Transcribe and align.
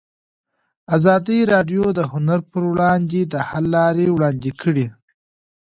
ازادي 0.95 1.39
راډیو 1.53 1.83
د 1.97 1.99
هنر 2.11 2.39
پر 2.51 2.61
وړاندې 2.71 3.19
د 3.33 3.35
حل 3.47 3.65
لارې 3.75 4.07
وړاندې 4.11 4.51
کړي. 4.61 4.85